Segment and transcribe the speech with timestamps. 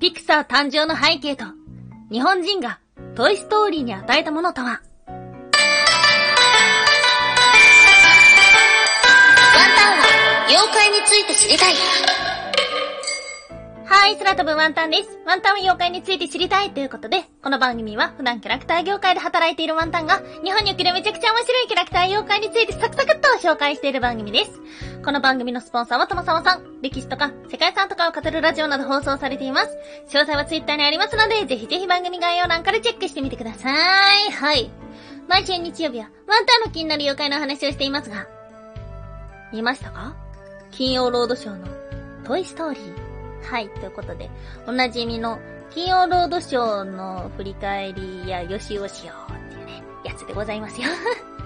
[0.00, 1.44] ピクサー誕生の背景と、
[2.08, 2.78] 日本人が
[3.16, 4.66] トイストーリーに与えたものとは？
[4.68, 4.80] ワン
[9.76, 11.74] タンは妖怪について知りたい。
[13.90, 15.18] はい、空飛ぶワンタンです。
[15.24, 24.60] ワンタンは妖怪について知りたいということで、この番組は普段キャラクター業界で働いているワンタンが、日本におけるめちゃくちゃ面白いキャラクター妖怪についてサクサクっと紹介している番組です。
[25.02, 29.78] この番組のスポンサーはともさまさん、歴史とか世界遺産とかを語るラジオなど放送されています。
[30.08, 34.30] 詳細はツイッターにありますので、ぜひぜひ番組概要欄からチェックしてみてください。
[34.32, 34.70] はい。
[35.28, 38.26] 毎週日曜日はワンタンの気になる妖怪の話をしていますが、
[39.50, 40.14] 見ましたか？
[40.72, 41.66] 金曜ロードショーの
[42.24, 43.07] トイストーリー。
[43.42, 44.30] はい、ということで、
[44.66, 45.38] おなじみの
[45.70, 50.88] 金曜ロードショーの振り返りや予習をしようっていうね、やつでございますよ。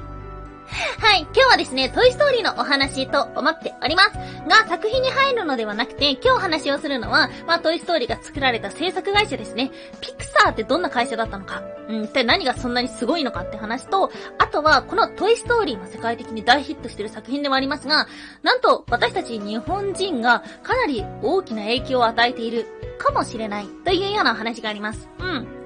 [1.03, 4.11] はい、今日はですね、トイストーリーのお話と思っております。
[4.49, 9.73] が、作品に入るのではなくて、今日お話をするのは、まあ、トイストーリーが作られた制作会社ですね。
[10.01, 18.07] ピクサーってどんな会社だったのか、うん、一体何がそんなにすごいのかって話と、あとは、このトイストーリーの世界的に大ヒットしてる作品でもありますが、
[18.45, 22.67] なんと、私たち日本人がかなり大きな影響を与えている
[22.99, 25.09] かもしれないというような話があります。
[25.19, 25.62] うん。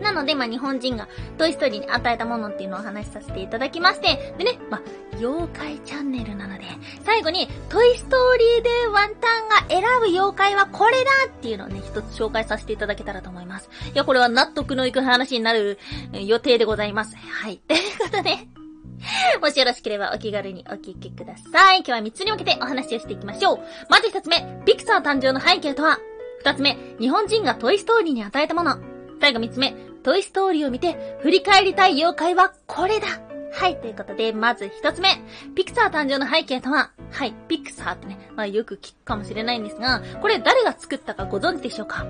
[0.00, 4.82] なので、まあ、日本人がトイストーリーに与えたものっていうのをお話しさせていただきまして、でね、まあ、
[5.18, 6.64] 妖怪チャンネルなので、
[7.04, 13.68] 最後に、トイストーリーでワンタンが選ぶ妖怪はこれだっていうのをね、一つ紹介させていただけたらと思います。
[13.92, 15.78] いや、これは納得のいく話になる
[16.12, 17.16] 予定でございます。
[17.16, 17.58] はい。
[17.68, 18.60] ということで、
[19.40, 21.78] もしよろしければお気軽にお聞きください。
[21.78, 23.58] 今日は3つに分けてお話をしていきましょう。
[23.88, 25.98] まず1つ目、ピクサー誕生の背景とは
[26.44, 28.76] ?2 つ目、日本人がトイストーリーに与えたもの。
[29.20, 33.06] 最後3つ目、トイストーリーを見て振り返りたい妖怪はこれだ
[33.52, 35.08] はい、ということで、まず一つ目。
[35.56, 42.06] ピクサー誕生の背景とは、はい、ピクサーってね、まあよく聞くかもしれないんですが、これ誰が作ったかご存知でしょうか？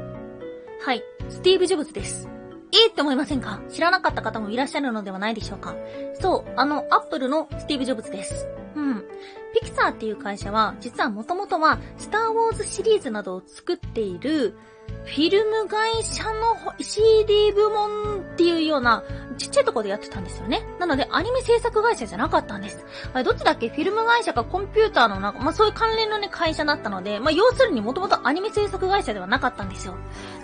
[0.85, 2.29] はい、スティーブ・ジョブズです。
[2.73, 3.63] ええって思いませんか？
[3.71, 5.75] 知らなかった方もいらっしゃるのではないでしょうか？
[6.21, 8.47] そう、あの、アップルのスティーブ・ジョブズです。
[8.77, 9.05] うん。
[9.53, 14.57] ピクサーっていう会社は、実はもともとは、スター・ウォーズシリーズなどを作っている、
[15.05, 19.03] フィルム会社の CD 部門っていうような、
[19.39, 20.63] ちっちゃいところでやってたんですよね。
[20.79, 22.85] なので、アニメ制作会社じゃなかったんです。
[23.15, 23.69] あれ、どっちだっけ？
[23.69, 29.95] フィルム会社かコンピューターのなんか、まあ、そういう関連のね、会社だったので、まあ、要するにもともとアニメ制作会社ではなかったんですよ。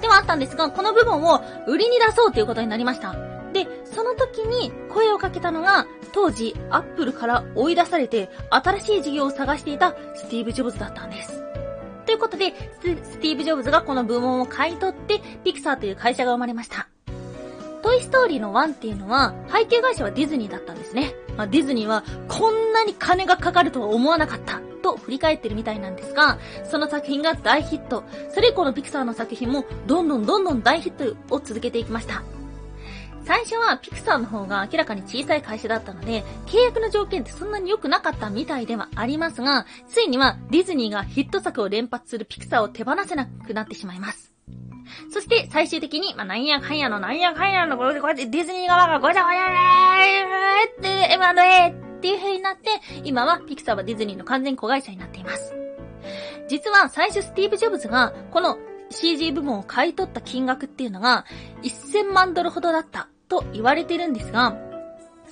[0.01, 3.36] ではあったんですが、この部門を売りに出そうということになりました。
[3.53, 11.43] で、その時に声をかけたのが、当時、アップルから追い出されて、新しい事業を探していたスティーブ・ジョブズだったんです。
[12.07, 16.89] ということで、スティーブ・ジョブズがこの部門を買い取って、ピクサーという会社が生まれました。
[17.83, 21.15] トイストーリーの1っていうのは、配給会社はディズニーだったんですね。
[21.37, 28.05] まあ、ディズニーは、こんなに金がかかるとは思わなかった、と振り返ってるみたいなんですが、その作品が大ヒット。
[28.31, 32.23] それ以降のピクサーの作品も、どんどんどんどん大ヒットを続けていきました。
[33.27, 44.33] 最初はピクサーの方が明らかに小さい会社だったので、契約の条件ってそんなに良くなかったみたいではありますが、ついにはディズニーがヒット作を連発するピクサーを手放せなくなってしまいます。
[45.13, 49.43] そして最終的に、まあ、なんやかんやのなんやかんやのこうやってディズニー側がごちゃごちゃ
[50.65, 52.71] って M&A っていう風になって、
[53.03, 55.53] 今はピクサーはディズニーの完全子会社になっています。
[56.49, 58.57] 実は最初スティーブ・ジョブズがこの
[58.91, 61.25] CG 部門を買い取った金額っていうのが
[61.63, 64.57] 1000万ドルほどだったと言われてるんですが、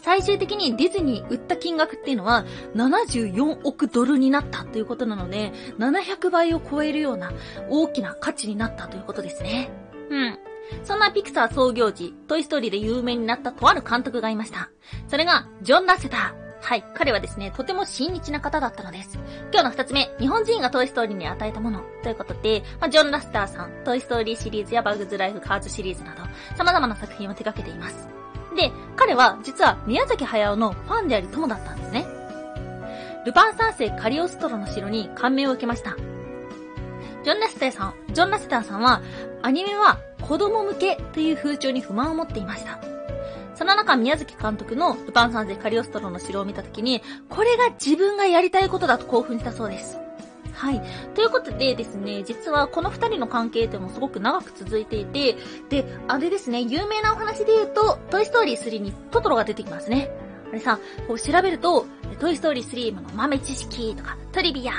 [0.02, 2.44] 最終的にディズニー売った金額っていうのは
[2.74, 7.32] 74億ドルになったということなので、700倍を超えるような
[7.70, 9.70] 大きな価値になったということですね。
[10.10, 10.38] うん。
[10.84, 14.70] そんなピクサー創業時、トイストーリーで有名になったとある監督がいました。
[15.08, 16.43] それが、ジョン・ラセター。
[16.64, 16.84] はい。
[16.94, 19.18] 彼はですね、とても親日な方だったのです。
[19.52, 21.82] 今日の二つ目、日本人がトイストーリーに与えたもの。
[22.02, 26.22] ということで、まあ、ジョン・ラスターさん、トイストーリーシリーズやバグズ・ライフ・カーズシリーズなど、
[26.56, 28.08] 様々な作品を手掛けています。
[28.56, 32.06] で、彼は実は宮崎駿のファンであり友だったんですね。
[33.26, 35.94] ルパン三世カリオストロの城に感銘を受けました。
[37.24, 39.02] ジョン・ラスターさん、ジョン・ラスターさんは、
[39.42, 42.93] アニメは子供向けという風潮に不満を持っていました。
[43.54, 49.98] その中、宮崎監督のルパン三世カリオストロの城を見たときに、これが自分がやりたいことだと興奮したそうです。
[50.54, 50.82] はい。
[51.14, 55.36] ということでですね、実はこの二人の関係ってもすごく長く続いていて、
[55.68, 60.10] で、あれですね、有名なお話で言うと、トイストーリー3にトトロが出てきますね。
[60.50, 60.78] あれさ、
[61.08, 61.86] こう調べると、
[62.20, 64.72] トイストーリー3の豆知識とか、トリビア、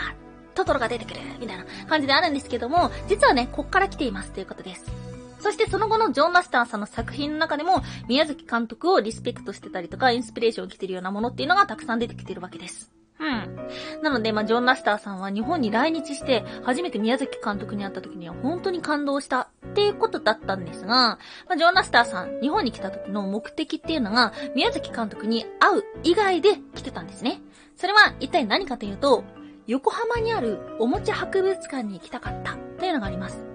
[0.53, 5.04] トトロが出てくる、みたいな感じであるんですけども、実はね、こっから来ていますということです。
[5.45, 12.89] そしてその後のジョン・ラスターさんの作品の中でも、宮崎監督をリスペクトしてたりとか、インスピレーションを受けてるようなものっていうのがたくさん出てきてるわけです。
[13.19, 14.01] うん。
[14.01, 21.19] なので、まあ、ジョン・ラスターさんは日本に来日して、初めて宮崎監督に会った時には本当に感動したっていうことだったんですが、ま
[21.49, 27.39] あ、ジョン・ラスターさん、日本に来た時の目的っていうのが、宮崎監督に会う以外で来てたんですね。
[27.75, 29.23] それは一体何かというと、
[29.67, 33.54] 横浜にあるおもちゃ博物館に行きたかったというのがあります。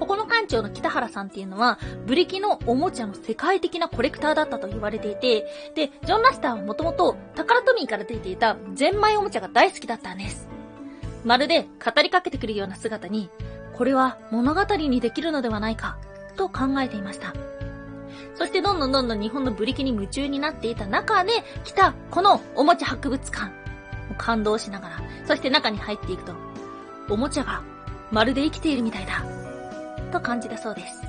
[0.00, 10.48] ここの館長の北原さんっていうのは、ブリキのおもちゃの世界的なコレクターだったと言われていて、で、ジョン・ラスターはもともとタカラトミーから出ていたゼンマイおもちゃが大好きだったんです。
[11.22, 13.28] まるで語りかけてくるような姿に、
[13.74, 15.98] これは物語にできるのではないか、
[16.36, 17.34] と考えていました。
[18.34, 21.32] そしてどんどんどんどん日本のブリキに夢中になっていた中で
[21.64, 23.52] 来たこのおもちゃ博物館。
[24.16, 26.32] 感動しながら、そして中に入っていくと、
[27.10, 27.62] おもちゃが
[28.10, 29.39] まるで生きているみたいだ。
[30.10, 31.02] と感じたそうです。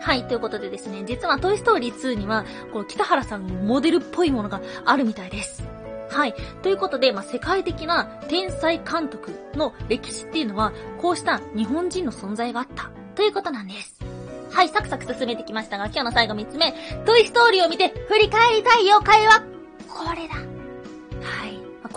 [0.00, 5.62] はい、ということでですね、実はトイストーリー2には、この北原さんのモデルっぽいものがあるみたいです。
[6.10, 6.34] はい。
[6.62, 12.90] ということで、まあ、世界的な天才監督の歴史っていうのは、こうした日本人の存在があった。
[13.14, 13.98] ということなんです。
[14.50, 16.72] はい、サクサク進めてきましたが、今日の最後3つ目、
[17.04, 19.42] トイストーリーを見て振り返りたい妖怪は、
[19.88, 20.57] これだ。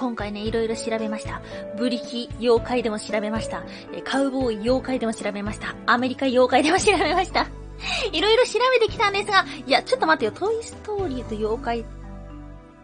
[0.02, 1.44] 今回ね、いろいろ調べました。
[1.78, 3.62] ブリキ妖怪でも調べました。
[4.04, 5.76] カウボーイ妖怪でも調べました。
[5.86, 7.46] アメリカ妖怪でも調べました。
[8.12, 11.86] いろいろ調べてきたんですが、いや、ちょっと待ってよ、トイストーリーと妖怪、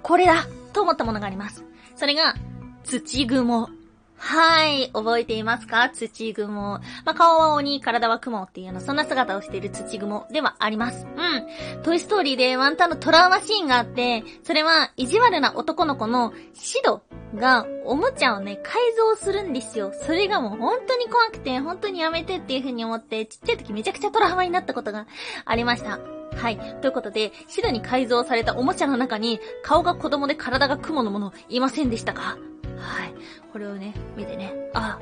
[0.03, 1.65] これだと思ったものがあります。
[1.95, 2.35] それが、
[2.83, 3.76] 土蜘蛛。
[4.19, 5.89] はい、覚えていますか？
[5.89, 6.51] 土雲。
[6.51, 11.05] まあ、顔は鬼、体は雲っていうような、そんな姿をしている土雲ではあります。
[11.05, 11.83] うん。
[11.83, 17.03] トイストーリーでワンタンのトラウマシーンがあって、それは、意地悪な男の子のシド
[17.35, 19.93] が、おもちゃをね、改造するんですよ。
[19.93, 25.05] それがもう本当に怖くて、本当にやめてっていう風に思って、ちっちゃい時めちゃくちゃトラウマになったことが
[25.45, 25.99] ありました。
[26.35, 26.57] はい。
[26.81, 32.37] ということで、シドに改造されたおもちゃの中に、顔が子供で体が雲のものいませんでしたか？
[32.77, 33.13] はい。
[33.51, 34.99] これをね、見てね、あ、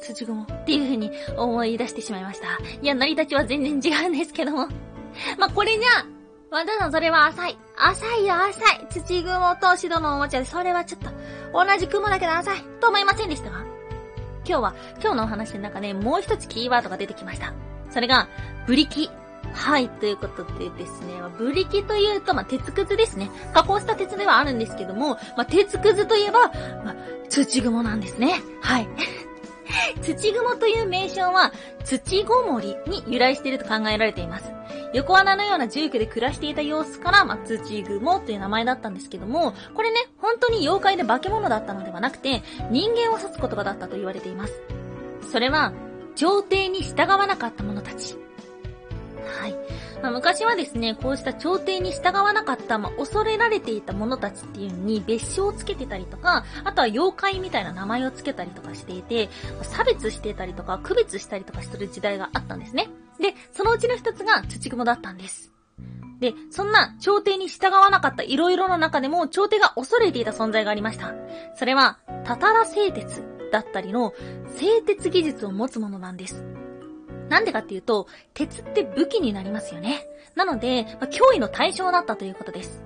[0.00, 2.58] 土雲っていう風に思い出してしまいました。
[2.80, 4.68] いや、成り立ちは全然違うんですけども。
[5.38, 6.06] ま、これじゃあ、
[6.50, 7.58] ワンダさんそれは浅い。
[7.76, 8.86] 浅いよ、浅い。
[8.90, 11.10] 土雲とシドのおもちゃで、それはちょっと、
[11.52, 12.62] 同じ雲だけど浅い。
[12.80, 13.58] と思いませんでしたが。
[14.44, 17.52] 今日は、今日のお話の中でもう一つキーワードが出てきました。
[17.90, 18.28] それが、
[18.66, 19.10] ブリキ。
[19.54, 23.30] はい、ということでですね、ブリキというと、まあ、鉄くずですね。
[23.52, 26.48] 加工した鉄ではあるんですけども、まあ、鉄くずといえば、
[26.84, 26.96] まあ、
[27.28, 28.42] 土雲なんですね。
[28.60, 28.88] はい。
[30.02, 31.52] 土雲という名称は、
[31.84, 34.52] 土ごもりに由来していると考えられています。
[34.92, 44.60] 横穴のような住居で暮らしていた様子から、まあ、土雲という名前だったんですけども、これね、本当に妖怪で化け物だったのではなくて、人間を指す言葉だったと言われています。
[45.30, 45.72] それは、
[46.16, 48.16] 朝廷に従わなかった者たち。
[49.38, 49.54] はい。
[50.02, 59.28] まあ、昔はですね、こうした朝廷に従わなかった、まあ、恐れられていた者たちっていうのに別称をつけてたりとか、あとは妖怪みたいな名前をつけたりとかしていて、
[59.62, 62.88] 差別してたりとか、区別したりとかする時代があったんですね。
[63.20, 65.52] で、そのうちの一つが土雲だったんです。
[66.20, 71.14] で、そんな朝廷に従わなかった色々の中でも朝廷が恐れていた存在がありました。
[71.56, 74.12] それは、タタラ製鉄だったりの
[74.56, 76.44] 製鉄技術を持つものなんです。
[77.30, 80.04] なんでかっていうと、鉄って武器になりますよね。
[80.34, 82.82] なので、まあ脅威の対象だったということです。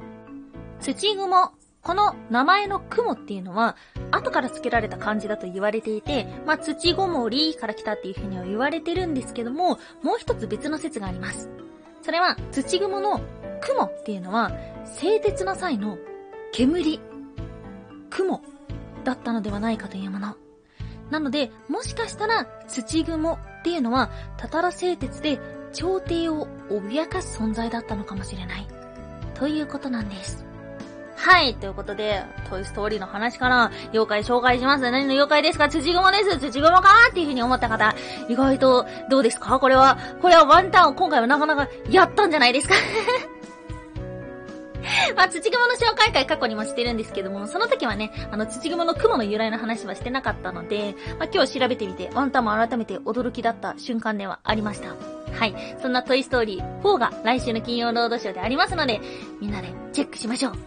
[0.80, 1.50] 土雲。
[1.82, 3.76] この名前の雲っていうのは、
[4.10, 11.50] 後から付けられた漢字だと言われていて、まあ、土ごもりから来たっていうふうには言われてるんですけども、もう一つ別の説があります。
[12.00, 13.20] それは、土雲の
[13.60, 14.50] 雲っていうのは、
[14.86, 15.98] 製鉄の際の
[16.52, 17.00] 煙、
[18.08, 18.40] 雲
[19.04, 20.36] だったのではないかというもの。
[21.10, 25.40] なので、もしかしたら、土雲っていうのは、たたら製鉄で、
[25.72, 28.66] 朝廷を脅かす存在だったのかもしれない。
[29.32, 30.44] ということなんです。
[31.16, 34.82] はい、ということで、トイストーリーの話から、妖怪紹介します。
[34.90, 35.70] 何の妖怪ですか？
[35.70, 36.38] 土雲です。
[36.38, 37.94] 土雲かっていうふうに思った方、
[38.28, 39.58] 意外と、どうですか？
[39.58, 42.74] これは、これはワンタンを今回はなかなかやったんじゃないですか？
[45.16, 54.88] まあ、土雲の紹介会過去にもしてるんですけども、その時はね、あの、土雲の雲の由来の話はしてなかったので、まあ、今日調べてみて、ワンタンも改めて驚きだった瞬間ではありました。
[55.34, 55.54] はい。
[55.82, 59.00] そんなトイストーリー4が来週の金曜ロードショーでありますので、
[59.40, 60.52] みんなでチェックしましょう。
[60.52, 60.60] ワン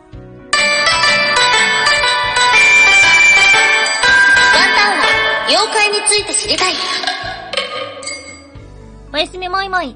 [4.76, 6.74] タンは妖怪について知りたい。
[9.14, 9.96] おやすみもいもい。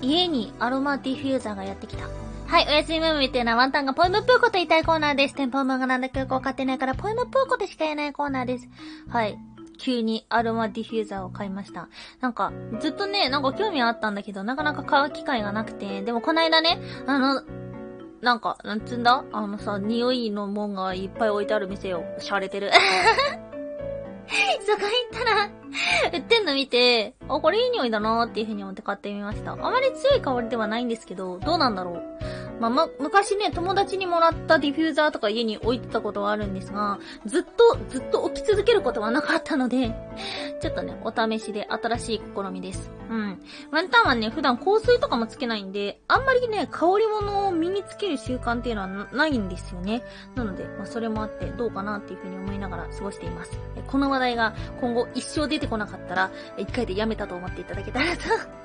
[0.00, 2.08] 家にアロマディフューザーがやってきた。
[2.54, 5.34] はい、おやすみむむっていうのはワンタンがポイムプーコと言いたいコーナーです。
[5.34, 8.68] テンポムがなんだかよくわかってないから、ポイムプーコとしか言えないコーナーです。
[9.08, 9.36] はい。
[9.76, 11.88] 急にアロマディフューザーを買いました。
[12.20, 17.42] なんか、ずっとね、なんか興味はあったんだけど、なかなか買う機会がなくて、でもこの間ね、あの、
[18.22, 19.24] なんか、なんつんだ？
[19.32, 22.04] あのさ、匂いのもんがいっぱい置いてある店よ。
[22.20, 22.70] しゃれてる。
[24.64, 24.80] そこ
[25.10, 25.50] 行ったら、
[26.12, 29.54] 売ってんの見て、あ、これいい匂いだなーっていう風に思って買ってみました。
[29.54, 32.13] あまり強い香りではないんですけど、どうなんだろう？
[32.60, 39.94] まあ、ま、昔ね、友達にもらったディフューザーとか家に置いてたことはあるんですが、ずっと、ずっと置き続けることはなかったので、
[40.60, 42.90] ちょっとね、お試しで新しい試みです。
[43.10, 43.40] うん。
[43.70, 50.02] ワンタンはね、普段香水とかもつけないんで、あんまりね、香り物を身につける習慣っていうのはないんですよね。
[50.34, 53.58] なので、まあ、それもあってどうかなっていうふうに思いながら過ごしています。
[53.88, 58.63] この話題が今後一生出てこなかったら、一回でやめたと思っていただけたらと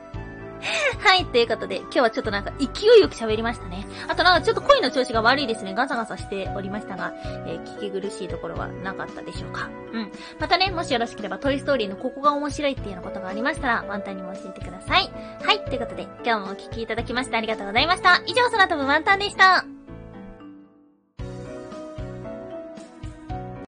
[0.99, 2.65] はい、ということで、今日はちょっとなんか勢
[2.97, 3.85] いよく喋りましたね。
[4.07, 5.73] あとなんかちょっと声の調子が悪いですね。
[5.73, 7.13] ガサガサしておりましたが、
[7.47, 9.69] えー、聞き苦しいところはなかったでしょうか。
[9.93, 10.11] うん。
[10.39, 15.09] またね、もしよろしければトイストーリーのここが面白いっていうようなことがありましたら、ワンタンにも教えてください。
[15.43, 18.21] はい、ということで、今日もお聴きいただきましてありがとうございました。
[18.25, 19.78] 以上、空飛ぶワンタンでした。